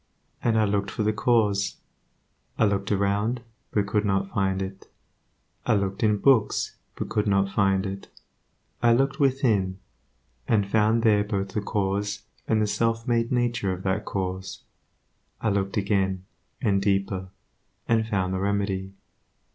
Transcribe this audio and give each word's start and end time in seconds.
And 0.43 0.57
I 0.57 0.65
looked 0.65 0.89
for 0.89 1.03
the 1.03 1.13
cause. 1.13 1.77
I 2.57 2.65
looked 2.65 2.91
around, 2.91 3.43
but 3.71 3.85
could 3.85 4.03
not 4.03 4.31
find 4.31 4.59
it; 4.59 4.89
I 5.67 5.75
looked 5.75 6.01
in 6.01 6.17
books, 6.17 6.75
but 6.95 7.07
could 7.07 7.27
not 7.27 7.51
find 7.51 7.85
it; 7.85 8.07
I 8.81 8.93
looked 8.93 9.19
within, 9.19 9.77
and 10.47 10.67
found 10.67 11.03
there 11.03 11.23
both 11.23 11.49
the 11.49 11.61
cause 11.61 12.23
and 12.47 12.59
the 12.59 12.65
self 12.65 13.07
made 13.07 13.31
nature 13.31 13.71
of 13.73 13.83
that 13.83 14.05
cause. 14.05 14.63
I 15.39 15.49
looked 15.49 15.77
again, 15.77 16.25
and 16.63 16.81
deeper, 16.81 17.29
and 17.87 18.07
found 18.07 18.33
the 18.33 18.39
remedy. 18.39 18.93